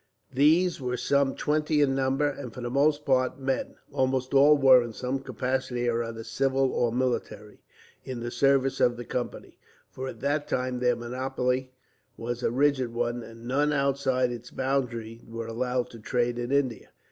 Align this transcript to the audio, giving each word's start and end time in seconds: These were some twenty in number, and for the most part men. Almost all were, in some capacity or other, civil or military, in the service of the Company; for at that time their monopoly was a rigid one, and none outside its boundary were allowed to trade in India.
These 0.33 0.81
were 0.81 0.97
some 0.97 1.35
twenty 1.35 1.79
in 1.79 1.93
number, 1.93 2.27
and 2.27 2.51
for 2.51 2.61
the 2.61 2.71
most 2.71 3.05
part 3.05 3.37
men. 3.39 3.75
Almost 3.91 4.33
all 4.33 4.57
were, 4.57 4.81
in 4.81 4.93
some 4.93 5.19
capacity 5.19 5.87
or 5.87 6.01
other, 6.01 6.23
civil 6.23 6.71
or 6.73 6.91
military, 6.91 7.61
in 8.03 8.19
the 8.19 8.31
service 8.31 8.79
of 8.81 8.97
the 8.97 9.05
Company; 9.05 9.59
for 9.91 10.07
at 10.07 10.19
that 10.21 10.47
time 10.47 10.79
their 10.79 10.95
monopoly 10.95 11.71
was 12.17 12.41
a 12.41 12.49
rigid 12.49 12.91
one, 12.91 13.21
and 13.21 13.47
none 13.47 13.71
outside 13.71 14.31
its 14.31 14.49
boundary 14.49 15.21
were 15.27 15.45
allowed 15.45 15.91
to 15.91 15.99
trade 15.99 16.39
in 16.39 16.51
India. 16.51 16.89